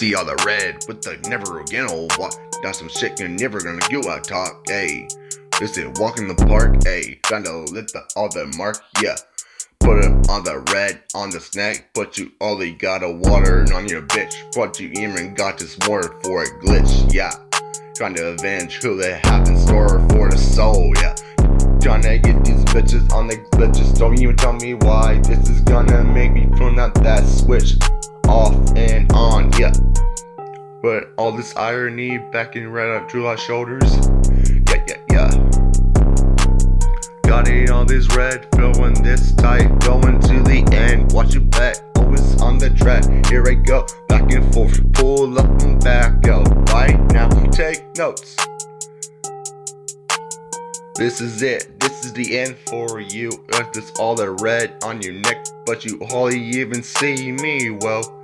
See 0.00 0.14
all 0.14 0.24
the 0.24 0.42
red 0.46 0.82
with 0.88 1.02
the 1.02 1.18
never 1.28 1.60
again 1.60 1.86
old 1.90 2.16
what? 2.16 2.34
That's 2.62 2.78
some 2.78 2.88
shit 2.88 3.20
you're 3.20 3.28
never 3.28 3.60
gonna 3.60 3.86
do 3.90 4.00
I 4.08 4.18
talk, 4.18 4.64
ayy. 4.68 5.04
Is 5.60 6.00
walk 6.00 6.16
in 6.16 6.26
the 6.26 6.34
park, 6.34 6.72
ayy. 6.88 7.20
Trying 7.24 7.44
to 7.44 7.58
lit 7.70 7.92
the 7.92 8.08
all 8.16 8.30
the 8.30 8.46
mark, 8.56 8.82
yeah. 9.02 9.16
Put 9.78 9.98
it 9.98 10.30
on 10.30 10.42
the 10.42 10.64
red, 10.72 11.02
on 11.14 11.28
the 11.28 11.38
snack, 11.38 11.90
but 11.92 12.16
you 12.16 12.32
only 12.40 12.72
got 12.72 13.02
a 13.02 13.12
water 13.12 13.66
on 13.74 13.88
your 13.88 14.00
bitch. 14.00 14.32
But 14.54 14.80
you 14.80 14.88
even 14.92 15.34
got 15.34 15.58
this 15.58 15.76
water 15.86 16.18
for 16.24 16.44
a 16.44 16.46
glitch, 16.62 17.12
yeah. 17.12 17.32
Trying 17.94 18.14
to 18.14 18.28
avenge 18.28 18.76
who 18.76 18.96
they 18.96 19.20
have 19.24 19.46
in 19.48 19.58
store 19.58 20.00
for 20.08 20.30
the 20.30 20.38
soul, 20.38 20.94
yeah. 20.96 21.14
Trying 21.82 22.00
to 22.04 22.18
get 22.18 22.42
these 22.42 22.64
bitches 22.72 23.12
on 23.12 23.26
the 23.26 23.36
glitches. 23.52 23.98
Don't 23.98 24.18
even 24.18 24.34
tell 24.38 24.54
me 24.54 24.72
why 24.72 25.18
this 25.18 25.46
is 25.50 25.60
gonna 25.60 26.02
make 26.04 26.32
me 26.32 26.46
turn 26.56 26.78
out 26.78 26.94
that 27.02 27.28
switch 27.28 27.74
off 28.26 28.54
and 28.76 29.12
on, 29.12 29.52
yeah. 29.58 29.72
But 30.82 31.12
all 31.18 31.32
this 31.32 31.54
irony 31.56 32.16
back 32.32 32.56
in 32.56 32.68
right 32.70 32.88
on 32.88 33.08
July's 33.08 33.40
shoulders, 33.40 34.08
yeah, 34.68 34.84
yeah, 34.88 34.96
yeah. 35.10 35.28
Got 37.22 37.48
it 37.48 37.68
on 37.68 37.86
this 37.86 38.08
red, 38.16 38.48
feeling 38.56 38.94
this 39.02 39.34
tight, 39.34 39.78
going 39.80 40.18
to 40.20 40.42
the 40.42 40.66
end. 40.72 41.12
Watch 41.12 41.36
it 41.36 41.50
back, 41.50 41.76
always 41.96 42.40
on 42.40 42.56
the 42.56 42.70
track. 42.70 43.04
Here 43.26 43.46
I 43.46 43.54
go, 43.54 43.86
back 44.08 44.32
and 44.32 44.54
forth, 44.54 44.80
pull 44.94 45.38
up 45.38 45.62
and 45.62 45.78
back 45.84 46.26
out. 46.26 46.48
Right 46.70 46.98
now, 47.12 47.28
take 47.50 47.84
notes. 47.96 48.36
This 50.96 51.20
is 51.20 51.42
it, 51.42 51.78
this 51.78 52.04
is 52.04 52.12
the 52.14 52.38
end 52.38 52.56
for 52.66 53.00
you. 53.00 53.30
This 53.72 53.90
all 53.98 54.14
the 54.14 54.30
red 54.30 54.76
on 54.82 55.02
your 55.02 55.12
neck, 55.12 55.46
but 55.66 55.84
you 55.84 56.00
hardly 56.10 56.40
even 56.40 56.82
see 56.82 57.32
me. 57.32 57.70
Well, 57.70 58.19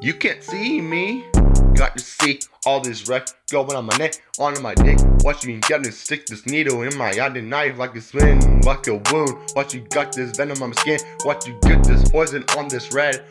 you 0.00 0.14
can't 0.14 0.42
see 0.42 0.80
me. 0.80 1.26
Got 1.74 1.96
to 1.96 2.02
see 2.02 2.40
all 2.66 2.80
this 2.80 3.08
red 3.08 3.30
going 3.50 3.76
on 3.76 3.86
my 3.86 3.96
neck, 3.96 4.14
on 4.38 4.60
my 4.62 4.74
dick. 4.74 4.98
Watch 5.22 5.46
me 5.46 5.58
get 5.68 5.82
to 5.84 5.92
stick 5.92 6.26
this 6.26 6.46
needle 6.46 6.82
in 6.82 6.96
my 6.96 7.10
eye, 7.10 7.28
knife 7.28 7.78
like 7.78 7.94
a 7.94 8.00
spin, 8.00 8.60
like 8.62 8.86
a 8.86 8.96
wound. 9.10 9.52
Watch 9.54 9.74
you 9.74 9.80
got 9.90 10.12
this 10.12 10.36
venom 10.36 10.62
on 10.62 10.70
my 10.70 10.74
skin. 10.76 10.98
Watch 11.24 11.46
you 11.46 11.58
get 11.62 11.84
this 11.84 12.08
poison 12.10 12.44
on 12.56 12.68
this 12.68 12.92
red. 12.92 13.24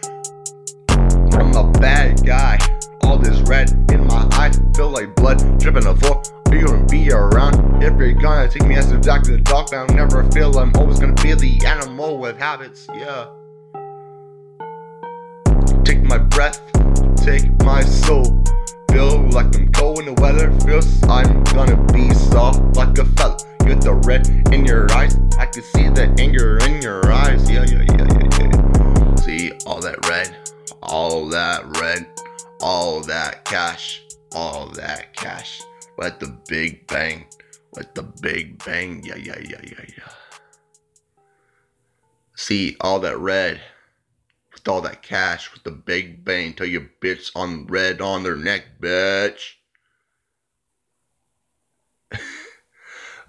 I'm 0.89 1.55
a 1.55 1.71
bad 1.79 2.25
guy. 2.25 2.57
All 3.03 3.17
this 3.17 3.39
red 3.41 3.71
in 3.91 4.05
my 4.05 4.27
eyes, 4.33 4.59
feel 4.75 4.89
like 4.89 5.15
blood 5.15 5.39
dripping 5.59 5.83
the 5.83 5.95
floor. 5.95 6.21
You 6.51 6.65
gonna 6.65 6.85
be 6.85 7.11
around? 7.11 7.83
If 7.83 7.97
you're 7.97 8.13
gonna 8.13 8.47
take 8.47 8.65
me 8.67 8.75
as 8.75 8.91
a 8.91 8.99
doctor, 8.99 9.31
the 9.31 9.41
dog, 9.41 9.73
I'll 9.73 9.87
never 9.87 10.23
feel 10.31 10.57
I'm 10.57 10.71
always 10.75 10.99
gonna 10.99 11.13
be 11.13 11.33
the 11.33 11.65
animal 11.65 12.17
with 12.17 12.37
habits, 12.37 12.87
yeah. 12.93 13.27
My 16.09 16.17
breath, 16.17 16.59
take 17.17 17.51
my 17.63 17.83
soul. 17.83 18.43
Feel 18.91 19.29
like 19.29 19.55
I'm 19.55 19.71
cold 19.71 19.99
in 19.99 20.05
the 20.05 20.19
weather, 20.19 20.51
feels 20.61 21.03
I'm 21.03 21.43
gonna 21.43 21.77
be 21.93 22.09
soft 22.15 22.75
like 22.75 22.97
a 22.97 23.05
fella. 23.05 23.37
You 23.63 23.75
the 23.75 23.93
red 23.93 24.27
in 24.51 24.65
your 24.65 24.91
eyes, 24.91 25.15
I 25.37 25.45
can 25.45 25.61
see 25.61 25.87
the 25.87 26.11
anger 26.17 26.57
in 26.65 26.81
your 26.81 27.11
eyes, 27.11 27.47
yeah, 27.47 27.63
yeah, 27.63 27.83
yeah, 27.87 28.07
yeah, 28.09 28.39
yeah. 28.39 29.15
See 29.17 29.51
all 29.67 29.79
that 29.81 30.03
red, 30.09 30.35
all 30.81 31.29
that 31.29 31.77
red, 31.77 32.07
all 32.59 33.01
that 33.01 33.45
cash, 33.45 34.01
all 34.31 34.65
that 34.69 35.13
cash. 35.13 35.61
Let 35.99 36.19
the 36.19 36.35
big 36.47 36.87
bang, 36.87 37.27
let 37.73 37.93
the 37.93 38.01
big 38.01 38.63
bang, 38.65 39.03
yeah, 39.03 39.15
yeah, 39.15 39.37
yeah, 39.47 39.61
yeah, 39.61 39.85
yeah. 39.95 41.23
See 42.35 42.77
all 42.81 42.99
that 43.01 43.19
red 43.19 43.61
with 44.59 44.67
all 44.67 44.81
that 44.81 45.01
cash 45.01 45.53
with 45.53 45.63
the 45.63 45.71
big 45.71 46.25
bang 46.25 46.53
till 46.53 46.67
your 46.67 46.89
bitch 47.01 47.31
on 47.35 47.65
red 47.67 48.01
on 48.01 48.23
their 48.23 48.35
neck, 48.35 48.65
bitch. 48.81 49.53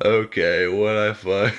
okay, 0.05 0.67
what 0.67 0.97
I 0.97 1.13
fuck. 1.13 1.55